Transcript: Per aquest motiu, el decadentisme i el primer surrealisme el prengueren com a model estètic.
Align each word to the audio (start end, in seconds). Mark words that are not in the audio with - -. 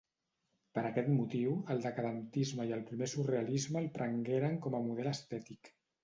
Per 0.75 0.83
aquest 0.89 1.09
motiu, 1.17 1.51
el 1.75 1.83
decadentisme 1.83 2.65
i 2.69 2.73
el 2.77 2.81
primer 2.87 3.09
surrealisme 3.11 3.79
el 3.83 3.89
prengueren 3.99 4.57
com 4.63 4.79
a 4.79 4.81
model 4.87 5.11
estètic. 5.13 5.71